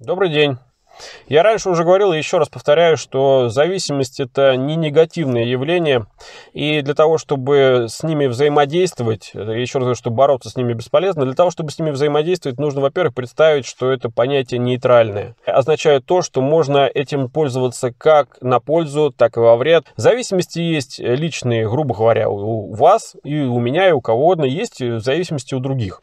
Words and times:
Добрый 0.00 0.30
день. 0.30 0.58
Я 1.26 1.42
раньше 1.42 1.70
уже 1.70 1.82
говорил 1.82 2.12
и 2.12 2.18
еще 2.18 2.38
раз 2.38 2.48
повторяю, 2.48 2.96
что 2.96 3.48
зависимость 3.48 4.20
это 4.20 4.54
не 4.54 4.76
негативное 4.76 5.42
явление, 5.42 6.06
и 6.52 6.82
для 6.82 6.94
того, 6.94 7.18
чтобы 7.18 7.86
с 7.88 8.04
ними 8.04 8.26
взаимодействовать, 8.26 9.32
еще 9.34 9.78
раз 9.78 9.86
говорю, 9.86 9.94
что 9.96 10.10
бороться 10.10 10.50
с 10.50 10.56
ними 10.56 10.72
бесполезно, 10.72 11.24
для 11.24 11.34
того, 11.34 11.50
чтобы 11.50 11.72
с 11.72 11.80
ними 11.80 11.90
взаимодействовать, 11.90 12.60
нужно, 12.60 12.80
во-первых, 12.80 13.12
представить, 13.12 13.66
что 13.66 13.90
это 13.90 14.08
понятие 14.08 14.60
нейтральное. 14.60 15.34
Означает 15.44 16.06
то, 16.06 16.22
что 16.22 16.42
можно 16.42 16.86
этим 16.86 17.28
пользоваться 17.28 17.92
как 17.92 18.38
на 18.40 18.60
пользу, 18.60 19.10
так 19.10 19.36
и 19.36 19.40
во 19.40 19.56
вред. 19.56 19.86
Зависимости 19.96 20.60
есть 20.60 21.00
личные, 21.00 21.68
грубо 21.68 21.96
говоря, 21.96 22.28
у 22.30 22.72
вас 22.72 23.16
и 23.24 23.40
у 23.40 23.58
меня, 23.58 23.88
и 23.88 23.92
у 23.92 24.00
кого 24.00 24.26
угодно, 24.26 24.44
есть 24.44 24.78
зависимости 24.78 25.56
у 25.56 25.58
других. 25.58 26.02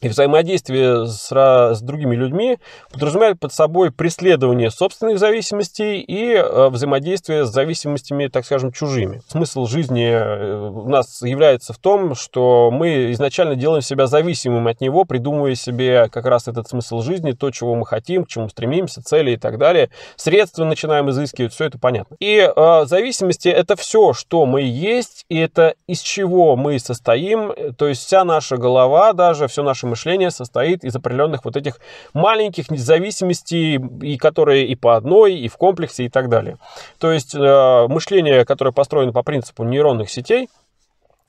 И 0.00 0.08
взаимодействие 0.08 1.06
с, 1.06 1.30
с 1.30 1.80
другими 1.82 2.16
людьми 2.16 2.58
подразумевает 2.90 3.38
под 3.38 3.52
собой 3.52 3.92
преследование 3.92 4.70
собственных 4.70 5.18
зависимостей 5.18 6.00
и 6.00 6.32
э, 6.32 6.68
взаимодействие 6.70 7.44
с 7.44 7.50
зависимостями, 7.50 8.28
так 8.28 8.46
скажем, 8.46 8.72
чужими. 8.72 9.20
Смысл 9.28 9.66
жизни 9.66 10.08
э, 10.10 10.70
у 10.70 10.88
нас 10.88 11.20
является 11.20 11.74
в 11.74 11.78
том, 11.78 12.14
что 12.14 12.70
мы 12.72 13.12
изначально 13.12 13.56
делаем 13.56 13.82
себя 13.82 14.06
зависимым 14.06 14.68
от 14.68 14.80
него, 14.80 15.04
придумывая 15.04 15.54
себе 15.54 16.08
как 16.08 16.24
раз 16.24 16.48
этот 16.48 16.66
смысл 16.66 17.02
жизни, 17.02 17.32
то, 17.32 17.50
чего 17.50 17.74
мы 17.74 17.84
хотим, 17.84 18.24
к 18.24 18.28
чему 18.28 18.48
стремимся, 18.48 19.02
цели 19.02 19.32
и 19.32 19.36
так 19.36 19.58
далее. 19.58 19.90
Средства 20.16 20.64
начинаем 20.64 21.10
изыскивать, 21.10 21.52
все 21.52 21.66
это 21.66 21.78
понятно. 21.78 22.16
И 22.20 22.38
э, 22.38 22.84
зависимости 22.86 23.50
это 23.50 23.76
все, 23.76 24.14
что 24.14 24.46
мы 24.46 24.62
есть, 24.62 25.26
и 25.28 25.36
это 25.36 25.74
из 25.86 26.00
чего 26.00 26.56
мы 26.56 26.78
состоим, 26.78 27.52
то 27.76 27.86
есть 27.86 28.06
вся 28.06 28.24
наша 28.24 28.56
голова, 28.56 29.12
даже 29.12 29.46
все 29.46 29.62
наше 29.62 29.89
мышление 29.90 30.30
состоит 30.30 30.84
из 30.84 30.96
определенных 30.96 31.44
вот 31.44 31.56
этих 31.56 31.80
маленьких 32.14 32.70
независимостей, 32.70 33.78
и 34.02 34.16
которые 34.16 34.66
и 34.66 34.74
по 34.74 34.96
одной, 34.96 35.34
и 35.34 35.48
в 35.48 35.56
комплексе, 35.56 36.04
и 36.04 36.08
так 36.08 36.28
далее. 36.28 36.56
То 36.98 37.12
есть 37.12 37.34
э, 37.34 37.86
мышление, 37.88 38.44
которое 38.44 38.72
построено 38.72 39.12
по 39.12 39.22
принципу 39.22 39.64
нейронных 39.64 40.08
сетей, 40.10 40.48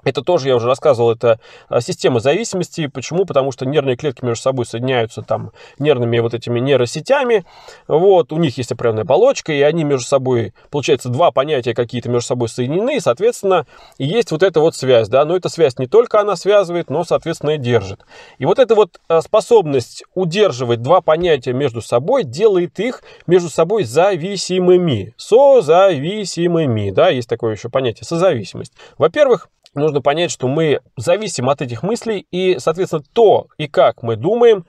это 0.04 0.22
тоже, 0.22 0.48
я 0.48 0.56
уже 0.56 0.68
рассказывал, 0.68 1.12
это 1.12 1.40
а, 1.70 1.82
система 1.82 2.20
зависимости. 2.20 2.88
Почему? 2.88 3.26
Потому 3.26 3.52
что 3.52 3.66
нервные 3.66 3.96
клетки 3.96 4.24
между 4.24 4.42
собой 4.42 4.66
соединяются 4.66 5.22
там 5.22 5.52
нервными 5.80 6.20
вот 6.20 6.34
этими 6.34 6.60
нейросетями. 6.60 7.46
Вот, 7.88 8.32
у 8.32 8.38
них 8.38 8.58
есть 8.58 8.72
определенная 8.72 9.04
оболочка, 9.04 9.54
и 9.54 9.62
они 9.62 9.84
между 9.84 10.08
собой, 10.08 10.54
получается, 10.70 11.10
два 11.10 11.32
понятия 11.32 11.74
какие-то 11.74 12.10
между 12.10 12.28
собой 12.28 12.50
соединены, 12.50 12.98
и, 12.98 13.00
соответственно, 13.00 13.66
есть 13.98 14.32
вот 14.32 14.44
эта 14.44 14.60
вот 14.60 14.76
связь, 14.76 15.08
да. 15.08 15.26
Но 15.26 15.36
эта 15.36 15.50
связь 15.50 15.78
не 15.78 15.88
только 15.88 16.20
она 16.20 16.36
связывает, 16.36 16.90
но, 16.90 17.04
соответственно, 17.04 17.52
и 17.52 17.58
держит. 17.58 18.02
И 18.38 18.46
вот 18.46 18.60
эта 18.60 18.76
вот 18.76 19.00
а, 19.08 19.22
способность 19.22 20.04
удерживать 20.16 20.82
два 20.82 21.02
понятия 21.02 21.54
между 21.54 21.82
собой 21.82 22.24
делает 22.24 22.80
их 22.80 23.04
между 23.28 23.50
собой 23.50 23.84
зависимыми. 23.84 25.14
Созависимыми, 25.18 26.92
да, 26.92 27.10
есть 27.10 27.30
такое 27.30 27.56
еще 27.56 27.70
понятие, 27.70 28.06
созависимость. 28.06 28.74
Во-первых, 28.98 29.50
нужно 29.74 30.02
понять, 30.02 30.32
что 30.32 30.48
мы 30.48 30.82
зависим 30.98 31.50
от 31.50 31.62
этих 31.62 31.84
мыслей, 31.84 32.26
и, 32.32 32.58
соответственно, 32.60 33.04
то 33.14 33.48
и 33.58 33.68
как 33.68 34.04
мы 34.04 34.16
думаем, 34.16 34.66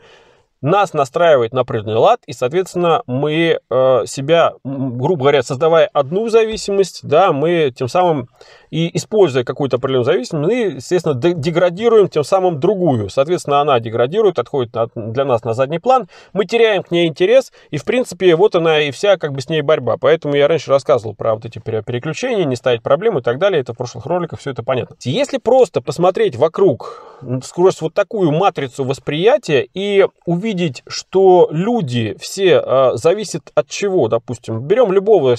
нас 0.62 0.92
настраивает 0.94 1.52
на 1.52 1.62
определенный 1.62 1.96
лад, 1.96 2.20
и, 2.26 2.32
соответственно, 2.32 3.02
мы 3.06 3.58
э, 3.68 4.02
себя, 4.06 4.52
грубо 4.62 5.22
говоря, 5.22 5.42
создавая 5.42 5.90
одну 5.92 6.28
зависимость, 6.28 7.00
да, 7.02 7.32
мы 7.32 7.72
тем 7.76 7.88
самым 7.88 8.28
и 8.70 8.96
используя 8.96 9.44
какую-то 9.44 9.76
определенную 9.76 10.04
зависимость, 10.04 10.48
мы, 10.48 10.54
естественно, 10.76 11.14
деградируем 11.14 12.08
тем 12.08 12.24
самым 12.24 12.60
другую. 12.60 13.10
Соответственно, 13.10 13.60
она 13.60 13.80
деградирует, 13.80 14.38
отходит 14.38 14.74
для 14.94 15.24
нас 15.24 15.44
на 15.44 15.52
задний 15.52 15.80
план, 15.80 16.06
мы 16.32 16.46
теряем 16.46 16.82
к 16.84 16.90
ней 16.90 17.08
интерес, 17.08 17.52
и, 17.70 17.76
в 17.76 17.84
принципе, 17.84 18.34
вот 18.36 18.54
она 18.54 18.80
и 18.80 18.92
вся 18.92 19.18
как 19.18 19.32
бы 19.32 19.40
с 19.40 19.48
ней 19.48 19.62
борьба. 19.62 19.96
Поэтому 20.00 20.36
я 20.36 20.48
раньше 20.48 20.70
рассказывал 20.70 21.14
про 21.14 21.34
вот 21.34 21.44
эти 21.44 21.58
переключения, 21.58 22.44
не 22.44 22.56
ставить 22.56 22.82
проблемы 22.82 23.20
и 23.20 23.22
так 23.22 23.38
далее, 23.38 23.60
это 23.60 23.74
в 23.74 23.76
прошлых 23.76 24.06
роликах, 24.06 24.38
все 24.38 24.52
это 24.52 24.62
понятно. 24.62 24.96
Если 25.02 25.38
просто 25.38 25.82
посмотреть 25.82 26.36
вокруг, 26.36 27.02
сквозь 27.42 27.80
вот 27.80 27.94
такую 27.94 28.30
матрицу 28.30 28.84
восприятия 28.84 29.66
и 29.74 30.06
увидеть, 30.24 30.51
что 30.86 31.48
люди 31.50 32.16
все 32.20 32.62
э, 32.64 32.90
зависят 32.94 33.50
от 33.54 33.68
чего, 33.68 34.08
допустим, 34.08 34.60
берем 34.60 34.92
любого 34.92 35.36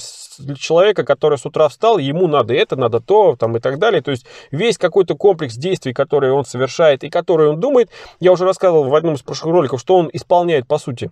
человека, 0.58 1.04
который 1.04 1.38
с 1.38 1.46
утра 1.46 1.68
встал, 1.68 1.98
ему 1.98 2.26
надо 2.26 2.54
это, 2.54 2.76
надо 2.76 3.00
то, 3.00 3.36
там 3.36 3.56
и 3.56 3.60
так 3.60 3.78
далее. 3.78 4.02
То 4.02 4.10
есть 4.10 4.26
весь 4.50 4.78
какой-то 4.78 5.14
комплекс 5.14 5.54
действий, 5.56 5.92
которые 5.92 6.32
он 6.32 6.44
совершает 6.44 7.04
и 7.04 7.10
которые 7.10 7.50
он 7.50 7.60
думает, 7.60 7.90
я 8.20 8.32
уже 8.32 8.44
рассказывал 8.44 8.84
в 8.84 8.94
одном 8.94 9.14
из 9.14 9.22
прошлых 9.22 9.52
роликов, 9.52 9.80
что 9.80 9.96
он 9.96 10.10
исполняет 10.12 10.66
по 10.66 10.78
сути 10.78 11.10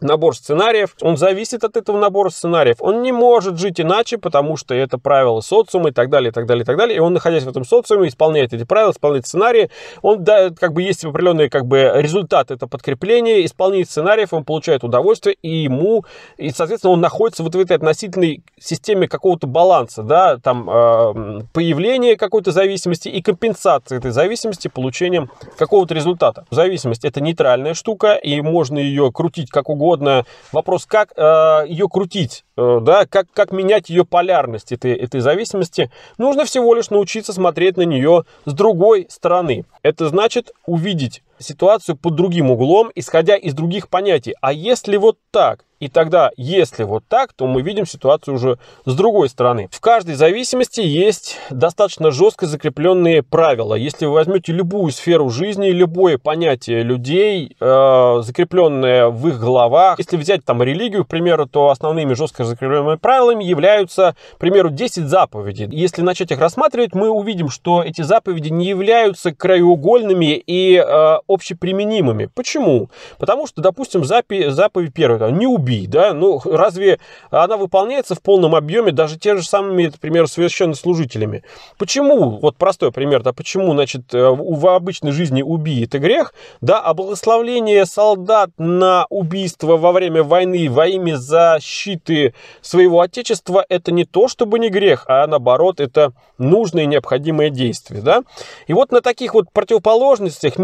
набор 0.00 0.36
сценариев, 0.36 0.94
он 1.00 1.16
зависит 1.16 1.64
от 1.64 1.76
этого 1.76 1.98
набора 1.98 2.30
сценариев. 2.30 2.76
Он 2.80 3.02
не 3.02 3.12
может 3.12 3.58
жить 3.58 3.80
иначе, 3.80 4.18
потому 4.18 4.56
что 4.56 4.74
это 4.74 4.98
правила 4.98 5.40
социума 5.40 5.90
и 5.90 5.92
так 5.92 6.08
далее, 6.08 6.30
и 6.30 6.32
так 6.32 6.46
далее, 6.46 6.62
и 6.62 6.66
так 6.66 6.76
далее. 6.76 6.96
И 6.96 7.00
он, 7.00 7.12
находясь 7.12 7.42
в 7.44 7.48
этом 7.48 7.64
социуме, 7.64 8.08
исполняет 8.08 8.52
эти 8.52 8.64
правила, 8.64 8.92
исполняет 8.92 9.26
сценарии. 9.26 9.70
Он, 10.02 10.22
да, 10.22 10.50
как 10.50 10.72
бы 10.72 10.82
есть 10.82 11.04
определенный 11.04 11.48
как 11.48 11.66
бы 11.66 11.90
результат, 11.96 12.50
это 12.50 12.66
подкрепление, 12.66 13.44
исполнение 13.44 13.86
сценариев, 13.86 14.32
он 14.32 14.44
получает 14.44 14.84
удовольствие, 14.84 15.36
и 15.42 15.62
ему, 15.62 16.04
и, 16.36 16.50
соответственно, 16.50 16.92
он 16.92 17.00
находится 17.00 17.42
вот 17.42 17.54
в 17.54 17.58
этой 17.58 17.76
относительной 17.76 18.42
системе 18.58 19.08
какого-то 19.08 19.46
баланса, 19.46 20.02
да, 20.02 20.36
там, 20.38 20.68
э, 20.70 21.40
появления 21.52 22.16
какой-то 22.16 22.52
зависимости 22.52 23.08
и 23.08 23.20
компенсации 23.22 23.98
этой 23.98 24.12
зависимости 24.12 24.68
получением 24.68 25.30
какого-то 25.56 25.94
результата. 25.94 26.44
Зависимость 26.50 27.04
это 27.04 27.20
нейтральная 27.20 27.74
штука, 27.74 28.14
и 28.14 28.40
можно 28.40 28.78
ее 28.78 29.10
крутить 29.12 29.50
как 29.50 29.68
угодно, 29.68 29.87
угодно. 29.88 30.24
Вопрос, 30.52 30.86
как 30.86 31.12
э, 31.16 31.64
ее 31.66 31.88
крутить, 31.88 32.44
э, 32.56 32.78
да, 32.82 33.06
как, 33.06 33.26
как 33.32 33.52
менять 33.52 33.88
ее 33.88 34.04
полярность 34.04 34.72
этой, 34.72 34.92
этой 34.94 35.20
зависимости. 35.20 35.90
Нужно 36.18 36.44
всего 36.44 36.74
лишь 36.74 36.90
научиться 36.90 37.32
смотреть 37.32 37.76
на 37.76 37.82
нее 37.82 38.24
с 38.44 38.52
другой 38.52 39.06
стороны. 39.08 39.64
Это 39.82 40.08
значит 40.08 40.52
увидеть 40.66 41.22
ситуацию 41.38 41.96
под 41.96 42.14
другим 42.14 42.50
углом, 42.50 42.90
исходя 42.94 43.36
из 43.36 43.54
других 43.54 43.88
понятий. 43.88 44.34
А 44.40 44.52
если 44.52 44.96
вот 44.96 45.18
так? 45.30 45.64
И 45.80 45.88
тогда, 45.88 46.30
если 46.36 46.82
вот 46.82 47.04
так, 47.08 47.32
то 47.32 47.46
мы 47.46 47.62
видим 47.62 47.86
ситуацию 47.86 48.34
уже 48.34 48.58
с 48.84 48.94
другой 48.94 49.28
стороны. 49.28 49.68
В 49.70 49.80
каждой 49.80 50.16
зависимости 50.16 50.80
есть 50.80 51.38
достаточно 51.50 52.10
жестко 52.10 52.46
закрепленные 52.46 53.22
правила. 53.22 53.74
Если 53.74 54.06
вы 54.06 54.14
возьмете 54.14 54.52
любую 54.52 54.90
сферу 54.90 55.30
жизни, 55.30 55.68
любое 55.68 56.18
понятие 56.18 56.82
людей, 56.82 57.56
э, 57.60 58.22
закрепленное 58.22 59.08
в 59.08 59.28
их 59.28 59.38
головах, 59.38 59.98
если 59.98 60.16
взять 60.16 60.44
там 60.44 60.62
религию, 60.62 61.04
к 61.04 61.08
примеру, 61.08 61.46
то 61.46 61.68
основными 61.68 62.14
жестко 62.14 62.44
закрепленными 62.44 62.96
правилами 62.96 63.44
являются, 63.44 64.16
к 64.34 64.38
примеру, 64.38 64.70
10 64.70 65.04
заповедей. 65.04 65.68
Если 65.70 66.02
начать 66.02 66.32
их 66.32 66.40
рассматривать, 66.40 66.94
мы 66.94 67.08
увидим, 67.08 67.50
что 67.50 67.82
эти 67.84 68.02
заповеди 68.02 68.48
не 68.48 68.66
являются 68.66 69.32
краеугольными 69.32 70.42
и 70.44 70.76
э, 70.76 71.18
общеприменимыми. 71.28 72.28
Почему? 72.34 72.90
Потому 73.18 73.46
что, 73.46 73.62
допустим, 73.62 74.04
заповедь, 74.04 74.52
заповедь 74.52 74.92
первая, 74.92 75.30
не 75.30 75.46
убить 75.46 75.68
убий, 75.68 75.86
да, 75.86 76.14
ну 76.14 76.40
разве 76.44 76.98
она 77.30 77.56
выполняется 77.56 78.14
в 78.14 78.22
полном 78.22 78.54
объеме 78.54 78.92
даже 78.92 79.18
те 79.18 79.36
же 79.36 79.42
самыми, 79.42 79.86
например, 79.86 80.28
священнослужителями? 80.28 81.42
Почему, 81.76 82.38
вот 82.38 82.56
простой 82.56 82.92
пример, 82.92 83.22
да, 83.22 83.32
почему, 83.32 83.72
значит, 83.72 84.14
э, 84.14 84.28
в 84.28 84.66
обычной 84.74 85.12
жизни 85.12 85.42
убий 85.42 85.84
это 85.84 85.98
грех, 85.98 86.32
да, 86.60 86.80
а 86.80 86.94
благословление 86.94 87.84
солдат 87.86 88.50
на 88.58 89.06
убийство 89.10 89.76
во 89.76 89.92
время 89.92 90.22
войны 90.22 90.70
во 90.70 90.86
имя 90.86 91.16
защиты 91.16 92.34
своего 92.60 93.00
отечества 93.00 93.64
это 93.68 93.92
не 93.92 94.04
то, 94.04 94.28
чтобы 94.28 94.58
не 94.58 94.70
грех, 94.70 95.04
а 95.08 95.26
наоборот, 95.26 95.80
это 95.80 96.12
нужное 96.38 96.84
и 96.84 96.86
необходимое 96.86 97.50
действие, 97.50 98.00
да. 98.00 98.22
И 98.66 98.72
вот 98.72 98.92
на 98.92 99.00
таких 99.00 99.34
вот 99.34 99.52
противоположностях, 99.52 100.58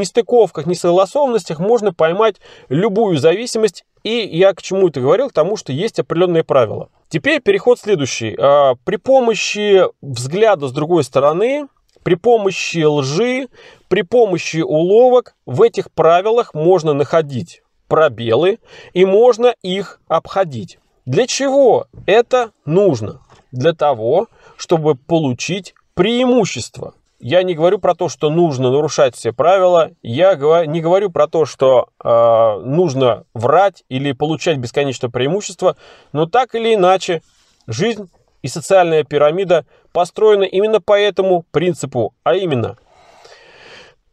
нестыковках, 0.54 0.66
несогласованностях 0.66 1.59
можно 1.59 1.92
поймать 1.92 2.37
любую 2.69 3.18
зависимость 3.18 3.84
и 4.03 4.28
я 4.36 4.53
к 4.53 4.60
чему 4.60 4.89
это 4.89 5.01
говорил? 5.01 5.30
К 5.30 5.33
тому, 5.33 5.56
что 5.56 5.72
есть 5.72 5.98
определенные 5.98 6.45
правила. 6.45 6.91
Теперь 7.09 7.41
переход 7.41 7.78
следующий. 7.78 8.36
А, 8.39 8.74
при 8.84 8.97
помощи 8.97 9.83
взгляда 10.03 10.68
с 10.68 10.72
другой 10.72 11.04
стороны, 11.04 11.68
при 12.03 12.15
помощи 12.15 12.84
лжи, 12.84 13.48
при 13.89 14.03
помощи 14.03 14.59
уловок 14.59 15.34
в 15.47 15.62
этих 15.62 15.91
правилах 15.91 16.53
можно 16.53 16.92
находить 16.92 17.62
пробелы 17.89 18.59
и 18.92 19.07
можно 19.07 19.54
их 19.62 20.00
обходить. 20.07 20.78
Для 21.07 21.27
чего 21.27 21.86
это 22.04 22.50
нужно? 22.66 23.22
Для 23.53 23.72
того, 23.72 24.28
чтобы 24.59 24.97
получить 24.97 25.74
преимущество 25.95 26.92
я 27.24 27.42
не 27.42 27.54
говорю 27.54 27.78
про 27.78 27.94
то, 27.94 28.10
что 28.10 28.28
нужно 28.28 28.71
нарушать 28.71 29.16
все 29.16 29.32
правила, 29.32 29.92
я 30.03 30.34
не 30.66 30.82
говорю 30.82 31.10
про 31.10 31.26
то, 31.26 31.47
что 31.47 31.88
э, 32.04 32.60
нужно 32.66 33.24
врать 33.32 33.82
или 33.88 34.12
получать 34.12 34.59
бесконечное 34.59 35.09
преимущество, 35.09 35.78
но 36.12 36.26
так 36.26 36.54
или 36.54 36.74
иначе 36.74 37.22
жизнь 37.66 38.10
и 38.42 38.48
социальная 38.48 39.04
пирамида 39.04 39.65
построена 39.92 40.42
именно 40.42 40.82
по 40.82 41.00
этому 41.00 41.47
принципу, 41.50 42.15
а 42.24 42.34
именно 42.34 42.76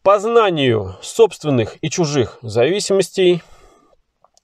познанию 0.03 0.95
собственных 1.01 1.75
и 1.81 1.89
чужих 1.89 2.39
зависимостей, 2.41 3.43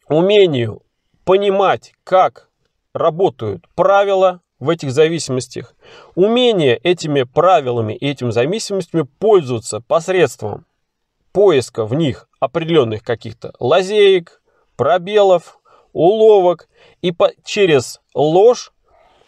умению 0.10 0.82
понимать, 1.24 1.94
как 2.04 2.50
работают 2.94 3.64
правила 3.76 4.42
в 4.60 4.70
этих 4.70 4.92
зависимостях, 4.92 5.76
умение 6.16 6.78
этими 6.78 7.24
правилами 7.24 7.94
и 7.94 8.10
этими 8.10 8.32
зависимостями 8.32 9.08
пользоваться 9.20 9.82
посредством 9.82 10.66
поиска 11.32 11.86
в 11.86 11.94
них 11.94 12.28
определенных 12.40 13.04
каких-то 13.04 13.54
лазеек, 13.60 14.42
пробелов, 14.76 15.60
уловок 15.94 16.68
и 17.02 17.12
по, 17.12 17.32
через 17.44 18.02
ложь 18.14 18.72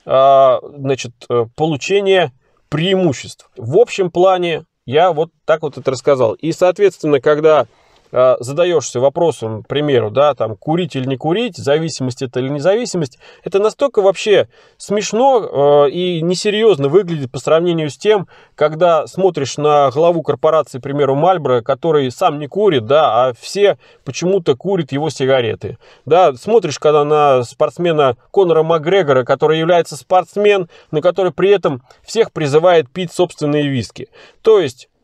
а, 0.05 0.59
значит, 0.63 1.11
э, 1.29 1.45
получение 1.55 2.31
преимуществ. 2.69 3.49
В 3.55 3.77
общем 3.77 4.09
плане 4.09 4.65
я 4.85 5.11
вот 5.11 5.31
так 5.45 5.61
вот 5.61 5.77
это 5.77 5.91
рассказал. 5.91 6.33
И, 6.33 6.51
соответственно, 6.51 7.19
когда 7.19 7.67
задаешься 8.11 8.99
вопросом, 8.99 9.63
к 9.63 9.67
примеру, 9.67 10.09
да, 10.09 10.33
там, 10.33 10.55
курить 10.55 10.95
или 10.95 11.05
не 11.05 11.17
курить, 11.17 11.57
зависимость 11.57 12.21
это 12.21 12.39
или 12.39 12.49
независимость, 12.49 13.19
это 13.43 13.59
настолько 13.59 14.01
вообще 14.01 14.49
смешно 14.77 15.85
э, 15.85 15.91
и 15.91 16.21
несерьезно 16.21 16.89
выглядит 16.89 17.31
по 17.31 17.39
сравнению 17.39 17.89
с 17.89 17.97
тем, 17.97 18.27
когда 18.55 19.05
смотришь 19.07 19.57
на 19.57 19.91
главу 19.91 20.23
корпорации, 20.23 20.79
к 20.79 20.83
примеру, 20.83 21.15
Мальбро, 21.15 21.61
который 21.61 22.09
сам 22.11 22.39
не 22.39 22.47
курит, 22.47 22.85
да, 22.85 23.27
а 23.27 23.33
все 23.39 23.77
почему-то 24.05 24.55
курят 24.55 24.91
его 24.91 25.09
сигареты. 25.09 25.77
Да, 26.05 26.33
смотришь, 26.33 26.79
когда 26.79 27.03
на 27.03 27.43
спортсмена 27.43 28.17
Конора 28.33 28.63
Макгрегора, 28.63 29.23
который 29.23 29.59
является 29.59 29.95
спортсмен, 29.95 30.69
но 30.91 31.01
который 31.01 31.31
при 31.31 31.51
этом 31.51 31.83
всех 32.03 32.31
призывает 32.31 32.89
пить 32.89 33.11
собственные 33.11 33.67
виски. 33.67 34.09
То 34.41 34.59
есть 34.59 34.89
а, 34.89 34.98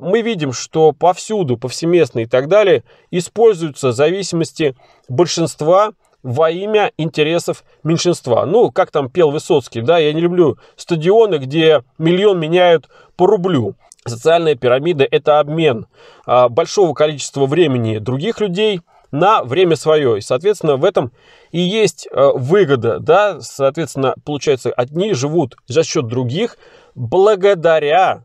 мы 0.00 0.20
видим, 0.20 0.52
что 0.52 0.92
повсюду, 0.92 1.56
повсеместно 1.56 2.20
и 2.20 2.26
так 2.26 2.48
далее 2.48 2.84
используются 3.10 3.92
зависимости 3.92 4.76
большинства 5.08 5.92
во 6.24 6.50
имя 6.50 6.90
интересов 6.96 7.64
меньшинства. 7.84 8.46
Ну, 8.46 8.72
как 8.72 8.90
там 8.90 9.08
пел 9.10 9.30
Высоцкий, 9.30 9.82
да, 9.82 9.98
я 9.98 10.12
не 10.12 10.22
люблю 10.22 10.58
стадионы, 10.74 11.36
где 11.36 11.84
миллион 11.98 12.40
меняют 12.40 12.88
по 13.16 13.26
рублю. 13.26 13.76
Социальная 14.06 14.54
пирамида– 14.54 15.06
это 15.10 15.38
обмен 15.38 15.86
а, 16.26 16.48
большого 16.48 16.94
количества 16.94 17.46
времени 17.46 17.98
других 17.98 18.40
людей 18.40 18.80
на 19.12 19.44
время 19.44 19.76
свое. 19.76 20.18
И, 20.18 20.22
соответственно, 20.22 20.76
в 20.76 20.84
этом 20.84 21.12
и 21.52 21.60
есть 21.60 22.08
а, 22.10 22.32
выгода, 22.32 22.98
да, 22.98 23.40
соответственно, 23.40 24.14
получается, 24.24 24.72
одни 24.72 25.12
живут 25.12 25.56
за 25.68 25.84
счет 25.84 26.06
других 26.06 26.56
благодаря 26.94 28.24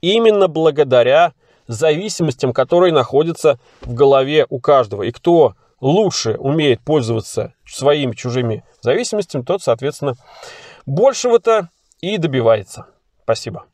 именно 0.00 0.48
благодаря 0.48 1.32
зависимостям, 1.66 2.52
которые 2.52 2.92
находятся 2.92 3.58
в 3.80 3.94
голове 3.94 4.46
у 4.48 4.60
каждого. 4.60 5.02
И 5.02 5.10
кто 5.10 5.54
лучше 5.80 6.36
умеет 6.38 6.80
пользоваться 6.80 7.54
своими 7.66 8.12
чужими 8.12 8.64
зависимостями, 8.80 9.42
тот, 9.42 9.62
соответственно, 9.62 10.14
большего-то 10.86 11.70
и 12.00 12.18
добивается. 12.18 12.86
Спасибо. 13.22 13.66